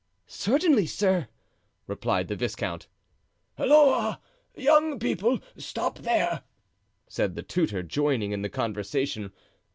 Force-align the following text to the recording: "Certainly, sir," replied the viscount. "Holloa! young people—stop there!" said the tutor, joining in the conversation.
"Certainly, 0.25 0.87
sir," 0.87 1.27
replied 1.85 2.27
the 2.27 2.35
viscount. 2.35 2.87
"Holloa! 3.55 4.19
young 4.55 4.97
people—stop 4.97 5.99
there!" 5.99 6.41
said 7.07 7.35
the 7.35 7.43
tutor, 7.43 7.83
joining 7.83 8.31
in 8.31 8.41
the 8.41 8.49
conversation. 8.49 9.31